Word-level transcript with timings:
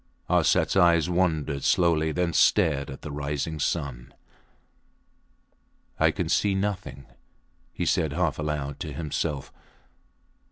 Arsats 0.31 0.75
eyes 0.75 1.11
wandered 1.11 1.63
slowly, 1.63 2.11
then 2.11 2.33
stared 2.33 2.89
at 2.89 3.03
the 3.03 3.11
rising 3.11 3.59
sun. 3.59 4.11
I 5.99 6.09
can 6.09 6.27
see 6.27 6.55
nothing, 6.55 7.05
he 7.71 7.85
said 7.85 8.11
half 8.13 8.39
aloud 8.39 8.79
to 8.79 8.93
himself. 8.93 9.53